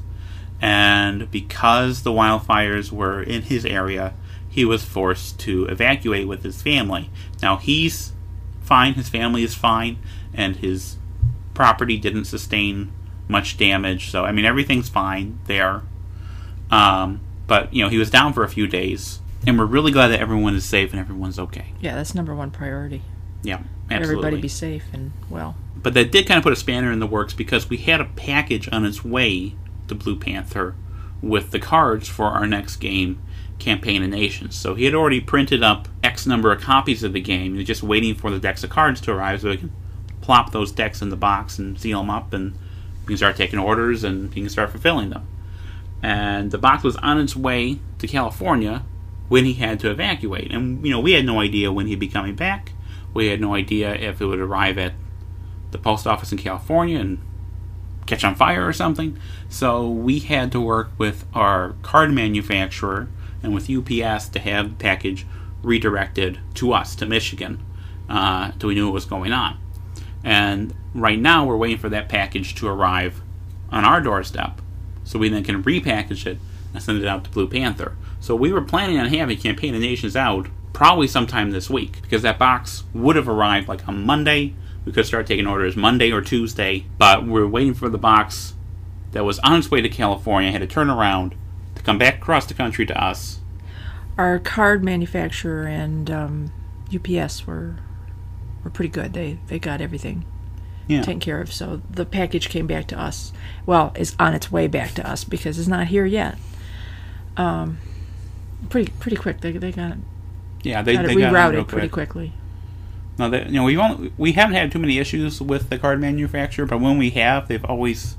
And 0.61 1.29
because 1.31 2.03
the 2.03 2.11
wildfires 2.11 2.91
were 2.91 3.21
in 3.21 3.41
his 3.41 3.65
area, 3.65 4.13
he 4.47 4.63
was 4.63 4.83
forced 4.83 5.39
to 5.39 5.65
evacuate 5.65 6.27
with 6.27 6.43
his 6.43 6.61
family. 6.61 7.09
Now 7.41 7.57
he's 7.57 8.13
fine, 8.61 8.93
his 8.93 9.09
family 9.09 9.43
is 9.43 9.55
fine, 9.55 9.97
and 10.33 10.57
his 10.57 10.97
property 11.55 11.97
didn't 11.97 12.25
sustain 12.25 12.91
much 13.27 13.57
damage. 13.57 14.11
So 14.11 14.23
I 14.23 14.31
mean 14.31 14.45
everything's 14.45 14.89
fine 14.89 15.39
there. 15.47 15.81
Um, 16.69 17.21
but 17.47 17.73
you 17.73 17.83
know 17.83 17.89
he 17.89 17.97
was 17.97 18.11
down 18.11 18.33
for 18.33 18.43
a 18.43 18.49
few 18.49 18.67
days, 18.67 19.19
and 19.47 19.57
we're 19.57 19.65
really 19.65 19.91
glad 19.91 20.09
that 20.09 20.19
everyone 20.19 20.55
is 20.55 20.63
safe 20.63 20.91
and 20.91 20.99
everyone's 20.99 21.39
okay. 21.39 21.73
Yeah, 21.81 21.95
that's 21.95 22.13
number 22.13 22.35
one 22.35 22.51
priority. 22.51 23.01
Yeah, 23.41 23.61
absolutely. 23.89 24.27
Everybody 24.27 24.41
be 24.41 24.47
safe 24.47 24.85
and 24.93 25.11
well. 25.27 25.55
But 25.75 25.95
that 25.95 26.11
did 26.11 26.27
kind 26.27 26.37
of 26.37 26.43
put 26.43 26.53
a 26.53 26.57
spanner 26.57 26.91
in 26.91 26.99
the 26.99 27.07
works 27.07 27.33
because 27.33 27.67
we 27.67 27.77
had 27.77 27.99
a 27.99 28.05
package 28.05 28.69
on 28.71 28.85
its 28.85 29.03
way 29.03 29.55
to 29.91 29.95
Blue 29.95 30.15
Panther 30.15 30.73
with 31.21 31.51
the 31.51 31.59
cards 31.59 32.07
for 32.07 32.27
our 32.27 32.47
next 32.47 32.77
game, 32.77 33.21
Campaign 33.59 34.01
of 34.01 34.09
Nations. 34.09 34.55
So 34.55 34.73
he 34.73 34.85
had 34.85 34.95
already 34.95 35.19
printed 35.19 35.61
up 35.61 35.87
X 36.03 36.25
number 36.25 36.51
of 36.51 36.61
copies 36.61 37.03
of 37.03 37.13
the 37.13 37.21
game. 37.21 37.51
He 37.51 37.57
was 37.59 37.67
just 37.67 37.83
waiting 37.83 38.15
for 38.15 38.31
the 38.31 38.39
decks 38.39 38.63
of 38.63 38.69
cards 38.69 39.01
to 39.01 39.11
arrive 39.11 39.41
so 39.41 39.51
he 39.51 39.57
can 39.57 39.71
plop 40.21 40.51
those 40.51 40.71
decks 40.71 41.01
in 41.01 41.09
the 41.09 41.17
box 41.17 41.59
and 41.59 41.79
seal 41.79 41.99
them 41.99 42.09
up, 42.09 42.33
and 42.33 42.53
you 43.01 43.07
can 43.07 43.17
start 43.17 43.35
taking 43.35 43.59
orders 43.59 44.03
and 44.03 44.35
you 44.35 44.43
can 44.43 44.49
start 44.49 44.71
fulfilling 44.71 45.09
them. 45.09 45.27
And 46.01 46.49
the 46.49 46.57
box 46.57 46.83
was 46.83 46.95
on 46.97 47.19
its 47.19 47.35
way 47.35 47.79
to 47.99 48.07
California 48.07 48.83
when 49.27 49.45
he 49.45 49.53
had 49.53 49.79
to 49.81 49.91
evacuate. 49.91 50.51
And, 50.51 50.83
you 50.85 50.91
know, 50.91 50.99
we 50.99 51.11
had 51.11 51.25
no 51.25 51.39
idea 51.39 51.71
when 51.71 51.87
he'd 51.87 51.99
be 51.99 52.07
coming 52.07 52.35
back. 52.35 52.71
We 53.13 53.27
had 53.27 53.41
no 53.41 53.53
idea 53.53 53.93
if 53.93 54.21
it 54.21 54.25
would 54.25 54.39
arrive 54.39 54.77
at 54.77 54.93
the 55.69 55.77
post 55.77 56.07
office 56.07 56.31
in 56.31 56.37
California 56.37 56.99
and 56.99 57.19
catch 58.11 58.23
on 58.23 58.35
fire 58.35 58.67
or 58.67 58.73
something. 58.73 59.17
So 59.49 59.89
we 59.89 60.19
had 60.19 60.51
to 60.51 60.59
work 60.59 60.91
with 60.97 61.25
our 61.33 61.75
card 61.81 62.11
manufacturer 62.11 63.07
and 63.41 63.53
with 63.53 63.69
UPS 63.69 64.29
to 64.29 64.39
have 64.39 64.69
the 64.69 64.75
package 64.75 65.25
redirected 65.63 66.39
to 66.55 66.73
us, 66.73 66.95
to 66.95 67.05
Michigan, 67.05 67.63
uh, 68.09 68.51
we 68.61 68.75
knew 68.75 68.87
what 68.87 68.93
was 68.93 69.05
going 69.05 69.31
on. 69.31 69.57
And 70.23 70.73
right 70.93 71.19
now 71.19 71.45
we're 71.45 71.57
waiting 71.57 71.77
for 71.77 71.89
that 71.89 72.09
package 72.09 72.53
to 72.55 72.67
arrive 72.67 73.21
on 73.71 73.85
our 73.85 74.01
doorstep 74.01 74.61
so 75.03 75.17
we 75.17 75.29
then 75.29 75.43
can 75.43 75.63
repackage 75.63 76.25
it 76.25 76.37
and 76.73 76.83
send 76.83 77.01
it 77.01 77.07
out 77.07 77.23
to 77.23 77.29
Blue 77.29 77.47
Panther. 77.47 77.95
So 78.19 78.35
we 78.35 78.51
were 78.51 78.61
planning 78.61 78.99
on 78.99 79.07
having 79.07 79.37
Campaign 79.37 79.73
of 79.73 79.81
Nations 79.81 80.15
out 80.15 80.47
probably 80.73 81.07
sometime 81.07 81.51
this 81.51 81.69
week 81.69 82.01
because 82.01 82.21
that 82.21 82.37
box 82.37 82.83
would 82.93 83.15
have 83.15 83.29
arrived 83.29 83.67
like 83.67 83.87
on 83.87 84.05
Monday. 84.05 84.53
We 84.85 84.91
could 84.91 85.05
start 85.05 85.27
taking 85.27 85.45
orders 85.47 85.75
Monday 85.75 86.11
or 86.11 86.21
Tuesday, 86.21 86.85
but 86.97 87.25
we're 87.27 87.47
waiting 87.47 87.73
for 87.73 87.87
the 87.89 87.97
box 87.99 88.55
that 89.11 89.23
was 89.23 89.37
on 89.39 89.59
its 89.59 89.69
way 89.69 89.81
to 89.81 89.89
California, 89.89 90.51
had 90.51 90.61
to 90.61 90.67
turn 90.67 90.89
around 90.89 91.35
to 91.75 91.81
come 91.83 91.97
back 91.97 92.15
across 92.17 92.45
the 92.47 92.53
country 92.53 92.85
to 92.87 93.03
us. 93.03 93.39
Our 94.17 94.39
card 94.39 94.83
manufacturer 94.83 95.65
and 95.67 96.09
um, 96.09 96.51
UPS 96.93 97.45
were 97.45 97.77
were 98.63 98.69
pretty 98.69 98.89
good. 98.89 99.13
They 99.13 99.39
they 99.47 99.57
got 99.59 99.81
everything 99.81 100.25
Yeah. 100.87 101.01
taken 101.01 101.19
care 101.19 101.41
of. 101.41 101.51
So 101.53 101.81
the 101.89 102.05
package 102.05 102.49
came 102.49 102.67
back 102.67 102.87
to 102.87 102.99
us. 102.99 103.33
Well, 103.65 103.93
is 103.95 104.15
on 104.19 104.33
its 104.33 104.51
way 104.51 104.67
back 104.67 104.93
to 104.95 105.09
us 105.09 105.23
because 105.23 105.57
it's 105.59 105.67
not 105.67 105.87
here 105.87 106.05
yet. 106.05 106.37
Um, 107.37 107.77
pretty 108.69 108.91
pretty 108.99 109.17
quick. 109.17 109.41
They 109.41 109.51
they 109.53 109.71
got 109.71 109.91
it, 109.93 109.97
Yeah, 110.63 110.81
they, 110.81 110.93
got 110.93 111.05
it 111.05 111.07
they 111.09 111.15
got 111.15 111.33
it 111.33 111.35
rerouted 111.35 111.53
real 111.53 111.63
pretty 111.65 111.87
quick. 111.89 112.09
quickly. 112.09 112.33
No, 113.21 113.29
they, 113.29 113.45
you 113.45 113.51
know 113.51 113.65
we've 113.65 113.77
only, 113.77 114.11
we 114.17 114.31
haven't 114.31 114.55
had 114.55 114.71
too 114.71 114.79
many 114.79 114.97
issues 114.97 115.39
with 115.39 115.69
the 115.69 115.77
card 115.77 116.01
manufacturer, 116.01 116.65
but 116.65 116.79
when 116.79 116.97
we 116.97 117.11
have, 117.11 117.47
they've 117.47 117.63
always 117.63 118.17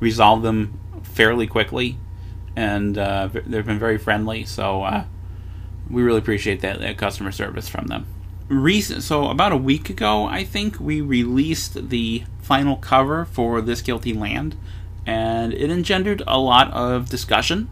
resolved 0.00 0.42
them 0.42 0.80
fairly 1.04 1.46
quickly, 1.46 1.96
and 2.56 2.98
uh, 2.98 3.28
they've 3.32 3.64
been 3.64 3.78
very 3.78 3.98
friendly. 3.98 4.44
So 4.44 4.82
uh, 4.82 5.04
we 5.88 6.02
really 6.02 6.18
appreciate 6.18 6.60
that, 6.62 6.80
that 6.80 6.98
customer 6.98 7.30
service 7.30 7.68
from 7.68 7.86
them. 7.86 8.06
Recent, 8.48 9.04
so 9.04 9.28
about 9.28 9.52
a 9.52 9.56
week 9.56 9.88
ago, 9.88 10.24
I 10.24 10.42
think 10.42 10.80
we 10.80 11.00
released 11.00 11.90
the 11.90 12.24
final 12.40 12.74
cover 12.74 13.24
for 13.24 13.60
This 13.60 13.80
Guilty 13.80 14.12
Land, 14.12 14.56
and 15.06 15.52
it 15.52 15.70
engendered 15.70 16.20
a 16.26 16.40
lot 16.40 16.68
of 16.72 17.08
discussion, 17.08 17.70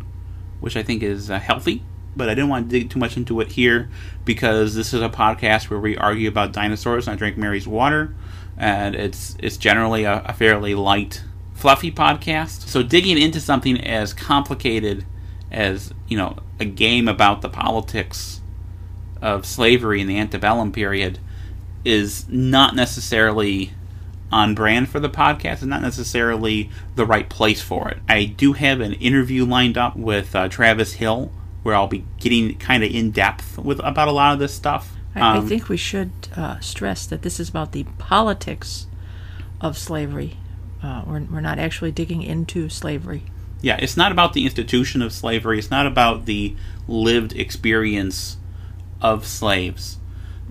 which 0.61 0.77
I 0.77 0.85
think 0.85 1.03
is 1.03 1.33
uh, 1.33 1.41
healthy. 1.41 1.83
But 2.17 2.29
I 2.29 2.35
didn't 2.35 2.51
want 2.51 2.69
to 2.69 2.79
dig 2.79 2.91
too 2.91 2.99
much 2.99 3.17
into 3.17 3.41
it 3.41 3.53
here 3.53 3.89
because 4.25 4.75
this 4.75 4.93
is 4.93 5.01
a 5.01 5.09
podcast 5.09 5.71
where 5.71 5.79
we 5.79 5.97
argue 5.97 6.29
about 6.29 6.53
dinosaurs 6.53 7.07
and 7.07 7.15
I 7.15 7.19
drink 7.19 7.37
Mary's 7.37 7.69
water, 7.69 8.15
and 8.57 8.95
it's 8.95 9.37
it's 9.39 9.57
generally 9.57 10.05
a, 10.05 10.23
a 10.27 10.33
fairly 10.33 10.75
light, 10.75 11.23
fluffy 11.55 11.93
podcast. 11.93 12.69
So 12.69 12.83
digging 12.83 13.19
into 13.19 13.41
something 13.41 13.81
as 13.81 14.13
complicated 14.13 15.05
as 15.51 15.93
you 16.09 16.17
know 16.17 16.37
a 16.59 16.65
game 16.65 17.09
about 17.09 17.43
the 17.43 17.49
politics 17.49 18.41
of 19.23 19.47
slavery 19.47 20.01
in 20.01 20.07
the 20.07 20.19
antebellum 20.19 20.73
period 20.73 21.19
is 21.85 22.29
not 22.29 22.75
necessarily 22.75 23.73
on 24.33 24.55
brand 24.55 24.89
for 24.89 25.01
the 25.01 25.11
podcast. 25.11 25.55
It's 25.55 25.63
not 25.63 25.83
necessarily 25.83 26.71
the 26.95 27.07
right 27.07 27.29
place 27.29 27.61
for 27.61 27.89
it. 27.89 27.99
I 28.09 28.25
do 28.25 28.53
have 28.53 28.81
an 28.81 28.93
interview 28.95 29.45
lined 29.45 29.77
up 29.77 29.97
with 29.97 30.35
uh, 30.35 30.49
Travis 30.49 30.95
Hill 30.95 31.33
where 31.63 31.75
I'll 31.75 31.87
be 31.87 32.05
getting 32.19 32.57
kind 32.59 32.83
of 32.83 32.91
in 32.91 33.11
depth 33.11 33.59
with 33.59 33.81
about 33.81 34.09
a 34.09 34.13
lot 34.13 34.33
of 34.33 34.39
this 34.39 34.55
stuff. 34.55 34.95
I, 35.15 35.21
I 35.21 35.37
Um, 35.39 35.49
think 35.49 35.69
we 35.69 35.77
should 35.77 36.11
uh, 36.37 36.61
stress 36.61 37.07
that 37.07 37.23
this 37.23 37.41
is 37.41 37.49
about 37.49 37.73
the 37.73 37.85
politics 37.99 38.87
of 39.61 39.77
slavery. 39.77 40.37
Uh, 40.83 41.03
we're, 41.07 41.21
we're 41.23 41.41
not 41.41 41.59
actually 41.59 41.93
digging 41.93 42.23
into 42.23 42.69
slavery. 42.69 43.25
Yeah, 43.61 43.77
it's 43.79 43.97
not 43.97 44.11
about 44.11 44.33
the 44.33 44.45
institution 44.45 45.03
of 45.03 45.13
slavery. 45.13 45.59
It's 45.59 45.71
not 45.71 45.87
about 45.87 46.25
the 46.25 46.57
lived 46.89 47.37
experience 47.37 48.39
of 49.03 49.27
slaves. 49.27 49.99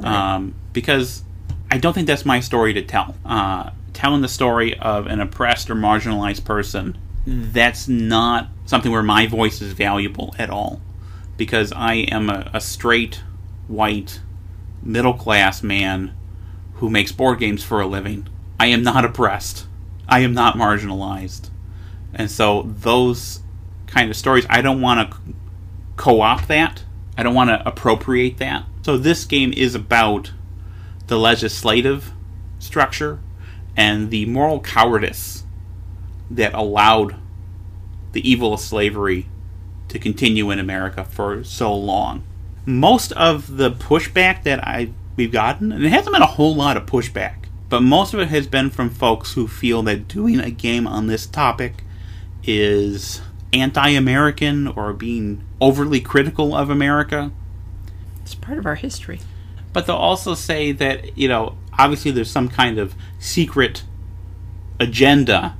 Um, 0.01 0.53
because 0.71 1.23
I 1.71 1.77
don't 1.77 1.93
think 1.93 2.07
that's 2.07 2.25
my 2.25 2.39
story 2.39 2.73
to 2.73 2.81
tell. 2.83 3.15
Uh, 3.25 3.71
telling 3.93 4.21
the 4.21 4.29
story 4.29 4.77
of 4.79 5.07
an 5.07 5.19
oppressed 5.19 5.69
or 5.69 5.75
marginalized 5.75 6.45
person, 6.45 6.97
that's 7.25 7.87
not 7.87 8.47
something 8.65 8.91
where 8.91 9.03
my 9.03 9.27
voice 9.27 9.61
is 9.61 9.73
valuable 9.73 10.33
at 10.39 10.49
all. 10.49 10.79
Because 11.39 11.71
I 11.71 11.93
am 11.93 12.29
a, 12.29 12.51
a 12.53 12.59
straight, 12.59 13.23
white, 13.69 14.19
middle 14.83 15.13
class 15.13 15.63
man 15.63 16.13
who 16.75 16.89
makes 16.89 17.13
board 17.13 17.39
games 17.39 17.63
for 17.63 17.79
a 17.79 17.87
living. 17.87 18.27
I 18.59 18.67
am 18.67 18.83
not 18.83 19.05
oppressed. 19.05 19.65
I 20.07 20.19
am 20.19 20.33
not 20.33 20.55
marginalized. 20.55 21.49
And 22.13 22.29
so 22.29 22.63
those 22.63 23.39
kind 23.87 24.09
of 24.09 24.17
stories, 24.17 24.45
I 24.49 24.61
don't 24.61 24.81
want 24.81 25.11
to 25.11 25.17
co-opt 25.95 26.49
that. 26.49 26.83
I 27.17 27.23
don't 27.23 27.35
want 27.35 27.51
to 27.51 27.65
appropriate 27.65 28.37
that. 28.39 28.65
So 28.81 28.97
this 28.97 29.23
game 29.23 29.53
is 29.55 29.75
about 29.75 30.33
the 31.07 31.17
legislative 31.17 32.11
structure 32.59 33.21
and 33.77 34.11
the 34.11 34.25
moral 34.25 34.59
cowardice 34.59 35.45
that 36.29 36.53
allowed 36.53 37.15
the 38.11 38.29
evil 38.29 38.53
of 38.53 38.59
slavery 38.59 39.27
to 39.89 39.99
continue 39.99 40.51
in 40.51 40.59
America 40.59 41.03
for 41.03 41.43
so 41.43 41.75
long. 41.75 42.23
Most 42.65 43.11
of 43.13 43.57
the 43.57 43.71
pushback 43.71 44.43
that 44.43 44.65
I 44.65 44.91
we've 45.15 45.31
gotten, 45.31 45.71
and 45.71 45.83
it 45.83 45.89
hasn't 45.89 46.13
been 46.13 46.21
a 46.21 46.27
whole 46.27 46.55
lot 46.55 46.77
of 46.77 46.85
pushback, 46.85 47.45
but 47.67 47.81
most 47.81 48.13
of 48.13 48.19
it 48.21 48.29
has 48.29 48.47
been 48.47 48.69
from 48.69 48.89
folks 48.89 49.33
who 49.33 49.47
feel 49.47 49.83
that 49.83 50.07
doing 50.07 50.39
a 50.39 50.49
game 50.49 50.87
on 50.87 51.07
this 51.07 51.25
topic 51.27 51.83
is 52.43 53.21
anti-American 53.51 54.67
or 54.67 54.93
being 54.93 55.43
overly 55.59 55.99
critical 55.99 56.55
of 56.55 56.69
America. 56.69 57.31
It's 58.21 58.33
part 58.33 58.57
of 58.57 58.65
our 58.65 58.75
history. 58.75 59.19
But 59.73 59.85
they'll 59.85 59.95
also 59.95 60.35
say 60.35 60.71
that, 60.71 61.17
you 61.17 61.27
know, 61.27 61.57
obviously 61.77 62.11
there's 62.11 62.31
some 62.31 62.47
kind 62.47 62.79
of 62.79 62.95
secret 63.19 63.83
agenda 64.79 65.57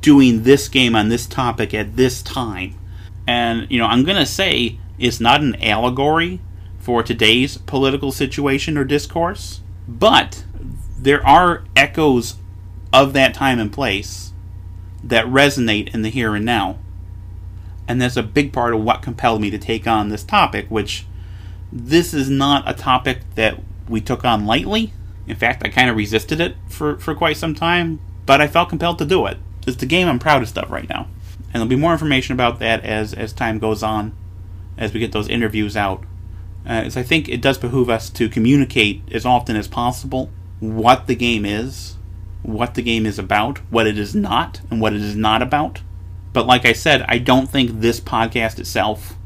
doing 0.00 0.42
this 0.42 0.68
game 0.68 0.96
on 0.96 1.08
this 1.08 1.26
topic 1.26 1.72
at 1.72 1.96
this 1.96 2.20
time. 2.20 2.74
And, 3.28 3.70
you 3.70 3.78
know, 3.78 3.84
I'm 3.84 4.04
going 4.04 4.16
to 4.16 4.24
say 4.24 4.78
it's 4.98 5.20
not 5.20 5.42
an 5.42 5.62
allegory 5.62 6.40
for 6.78 7.02
today's 7.02 7.58
political 7.58 8.10
situation 8.10 8.78
or 8.78 8.84
discourse, 8.84 9.60
but 9.86 10.44
there 10.98 11.24
are 11.26 11.64
echoes 11.76 12.36
of 12.90 13.12
that 13.12 13.34
time 13.34 13.58
and 13.58 13.70
place 13.70 14.32
that 15.04 15.26
resonate 15.26 15.92
in 15.92 16.00
the 16.00 16.08
here 16.08 16.34
and 16.34 16.46
now. 16.46 16.78
And 17.86 18.00
that's 18.00 18.16
a 18.16 18.22
big 18.22 18.50
part 18.50 18.72
of 18.72 18.82
what 18.82 19.02
compelled 19.02 19.42
me 19.42 19.50
to 19.50 19.58
take 19.58 19.86
on 19.86 20.08
this 20.08 20.24
topic, 20.24 20.66
which 20.70 21.04
this 21.70 22.14
is 22.14 22.30
not 22.30 22.66
a 22.66 22.72
topic 22.72 23.20
that 23.34 23.60
we 23.90 24.00
took 24.00 24.24
on 24.24 24.46
lightly. 24.46 24.94
In 25.26 25.36
fact, 25.36 25.62
I 25.66 25.68
kind 25.68 25.90
of 25.90 25.96
resisted 25.96 26.40
it 26.40 26.56
for, 26.66 26.98
for 26.98 27.14
quite 27.14 27.36
some 27.36 27.54
time, 27.54 28.00
but 28.24 28.40
I 28.40 28.48
felt 28.48 28.70
compelled 28.70 28.98
to 29.00 29.04
do 29.04 29.26
it. 29.26 29.36
It's 29.66 29.76
the 29.76 29.84
game 29.84 30.08
I'm 30.08 30.18
proudest 30.18 30.56
of 30.56 30.70
right 30.70 30.88
now. 30.88 31.08
And 31.48 31.54
there'll 31.54 31.68
be 31.68 31.76
more 31.76 31.92
information 31.92 32.34
about 32.34 32.58
that 32.58 32.84
as, 32.84 33.14
as 33.14 33.32
time 33.32 33.58
goes 33.58 33.82
on, 33.82 34.14
as 34.76 34.92
we 34.92 35.00
get 35.00 35.12
those 35.12 35.28
interviews 35.28 35.76
out. 35.76 36.04
Uh, 36.66 36.90
I 36.94 37.02
think 37.02 37.28
it 37.28 37.40
does 37.40 37.56
behoove 37.56 37.88
us 37.88 38.10
to 38.10 38.28
communicate 38.28 39.02
as 39.10 39.24
often 39.24 39.56
as 39.56 39.68
possible 39.68 40.30
what 40.60 41.06
the 41.06 41.14
game 41.14 41.44
is, 41.46 41.96
what 42.42 42.74
the 42.74 42.82
game 42.82 43.06
is 43.06 43.18
about, 43.18 43.58
what 43.70 43.86
it 43.86 43.98
is 43.98 44.14
not, 44.14 44.60
and 44.70 44.80
what 44.80 44.92
it 44.92 45.00
is 45.00 45.16
not 45.16 45.40
about. 45.40 45.80
But 46.32 46.46
like 46.46 46.66
I 46.66 46.72
said, 46.72 47.02
I 47.08 47.18
don't 47.18 47.48
think 47.48 47.80
this 47.80 48.00
podcast 48.00 48.58
itself 48.58 49.16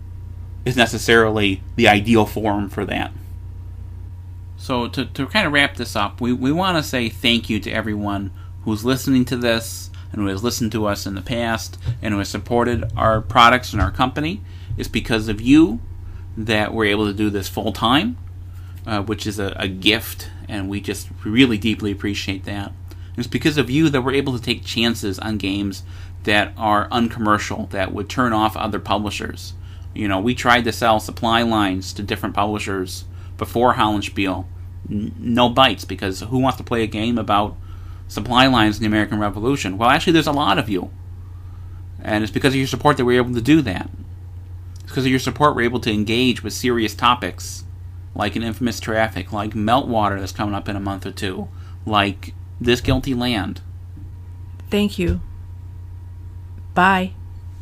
is 0.65 0.77
necessarily 0.77 1.63
the 1.77 1.89
ideal 1.89 2.27
forum 2.27 2.69
for 2.69 2.85
that. 2.85 3.13
So 4.57 4.87
to, 4.89 5.05
to 5.07 5.27
kind 5.27 5.47
of 5.47 5.53
wrap 5.53 5.77
this 5.77 5.97
up, 5.97 6.21
we, 6.21 6.33
we 6.33 6.53
want 6.53 6.77
to 6.79 6.89
say 6.89 7.09
thank 7.09 7.51
you 7.51 7.59
to 7.61 7.71
everyone 7.73 8.31
who's 8.65 8.85
listening 8.85 9.25
to 9.25 9.37
this 9.37 9.91
and 10.13 10.21
who 10.21 10.27
has 10.29 10.45
listened 10.45 10.73
to 10.73 10.87
us 10.87 11.07
in 11.07 11.15
the 11.15 11.23
past 11.23 11.79
and 12.01 12.13
who 12.13 12.19
has 12.19 12.29
supported 12.29 12.91
our 12.97 13.21
products 13.21 13.73
and 13.73 13.81
our 13.81 13.91
company. 13.91 14.43
It's 14.77 14.89
because 14.89 15.29
of 15.29 15.41
you 15.41 15.81
that 16.37 16.73
we're 16.73 16.87
able 16.87 17.07
to 17.07 17.13
do 17.15 17.31
this 17.31 17.49
full 17.49 17.73
time, 17.73 18.17
uh, 18.87 19.03
which 19.03 19.27
is 19.27 19.39
a, 19.39 19.55
a 19.57 19.69
gift, 19.69 20.31
and 20.49 20.69
we 20.69 20.81
just 20.81 21.09
really 21.25 21.59
deeply 21.59 21.91
appreciate 21.91 22.45
that. 22.45 22.73
It's 23.17 23.27
because 23.27 23.59
of 23.59 23.71
you 23.71 23.89
that 23.91 24.03
we're 24.03 24.15
able 24.15 24.37
to 24.37 24.43
take 24.43 24.65
chances 24.65 25.19
on 25.19 25.37
games 25.37 25.83
that 26.25 26.53
are 26.57 26.89
uncommercial, 26.91 27.67
that 27.67 27.93
would 27.93 28.09
turn 28.09 28.33
off 28.33 28.57
other 28.57 28.79
publishers. 28.79 29.55
You 29.95 30.09
know, 30.09 30.21
we 30.21 30.35
tried 30.35 30.65
to 30.65 30.73
sell 30.73 31.01
supply 31.01 31.43
lines 31.43 31.93
to 31.95 32.03
different 32.03 32.35
publishers 32.35 33.05
before 33.37 33.75
Hollandspiel. 33.75 34.47
N- 34.89 35.15
no 35.19 35.49
bites 35.49 35.85
because 35.85 36.21
who 36.21 36.39
wants 36.39 36.57
to 36.59 36.65
play 36.65 36.83
a 36.83 36.87
game 36.87 37.19
about 37.19 37.57
supply 38.09 38.47
lines 38.47 38.77
in 38.77 38.83
the 38.83 38.89
American 38.89 39.19
Revolution? 39.19 39.79
Well, 39.79 39.91
actually, 39.91 40.15
there's 40.15 40.27
a 40.27 40.33
lot 40.33 40.59
of 40.59 40.69
you. 40.69 40.91
And 42.01 42.25
it's 42.25 42.33
because 42.33 42.53
of 42.53 42.59
your 42.59 42.67
support 42.67 42.97
that 42.97 43.05
we're 43.05 43.21
able 43.21 43.35
to 43.35 43.41
do 43.41 43.63
that. 43.63 43.89
It's 44.81 44.85
because 44.85 45.05
of 45.05 45.11
your 45.11 45.21
support 45.21 45.55
we're 45.55 45.63
able 45.63 45.81
to 45.81 45.93
engage 45.93 46.43
with 46.43 46.53
serious 46.53 46.95
topics 46.95 47.65
like 48.15 48.37
an 48.37 48.43
infamous 48.43 48.81
traffic, 48.81 49.33
like 49.33 49.53
Meltwater 49.53 50.19
that's 50.19 50.33
coming 50.33 50.55
up 50.55 50.69
in 50.69 50.77
a 50.77 50.81
month 50.81 51.07
or 51.07 51.13
two, 51.13 51.49
like 51.87 52.35
This 52.61 52.81
Guilty 52.81 53.15
Land. 53.15 53.61
Thank 54.71 54.99
you. 54.99 55.21
Bye. 56.75 57.13